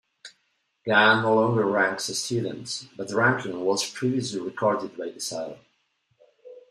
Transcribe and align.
Gunn 0.83 1.21
no 1.21 1.35
longer 1.35 1.63
ranks 1.63 2.05
students, 2.05 2.87
but 2.97 3.11
ranking 3.11 3.63
was 3.63 3.87
previously 3.87 4.39
recorded 4.41 4.97
by 4.97 5.09
decile. 5.09 5.59